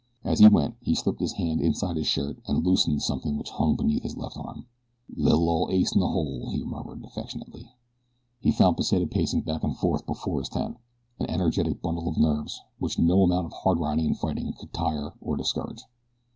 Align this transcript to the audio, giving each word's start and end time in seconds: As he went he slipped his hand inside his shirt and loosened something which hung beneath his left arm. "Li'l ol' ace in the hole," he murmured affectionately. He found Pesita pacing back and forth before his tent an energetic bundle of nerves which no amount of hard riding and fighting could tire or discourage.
As 0.23 0.39
he 0.39 0.47
went 0.47 0.77
he 0.81 0.95
slipped 0.95 1.19
his 1.19 1.33
hand 1.33 1.61
inside 1.61 1.95
his 1.95 2.07
shirt 2.07 2.39
and 2.47 2.65
loosened 2.65 3.03
something 3.03 3.37
which 3.37 3.51
hung 3.51 3.75
beneath 3.75 4.01
his 4.01 4.17
left 4.17 4.35
arm. 4.35 4.65
"Li'l 5.15 5.47
ol' 5.47 5.69
ace 5.69 5.93
in 5.93 5.99
the 5.99 6.07
hole," 6.07 6.49
he 6.49 6.63
murmured 6.63 7.03
affectionately. 7.05 7.69
He 8.39 8.49
found 8.49 8.77
Pesita 8.77 9.05
pacing 9.05 9.41
back 9.41 9.61
and 9.63 9.77
forth 9.77 10.07
before 10.07 10.39
his 10.39 10.49
tent 10.49 10.77
an 11.19 11.29
energetic 11.29 11.83
bundle 11.83 12.07
of 12.09 12.17
nerves 12.17 12.61
which 12.79 12.97
no 12.97 13.21
amount 13.21 13.45
of 13.45 13.53
hard 13.53 13.77
riding 13.79 14.07
and 14.07 14.17
fighting 14.17 14.51
could 14.53 14.73
tire 14.73 15.13
or 15.21 15.37
discourage. 15.37 15.83